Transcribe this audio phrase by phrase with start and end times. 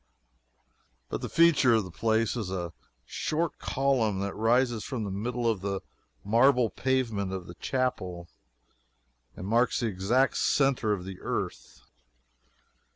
[1.09, 2.73] But the feature of the place is a
[3.05, 5.81] short column that rises from the middle of the
[6.23, 8.27] marble pavement of the chapel,
[9.35, 11.81] and marks the exact centre of the earth.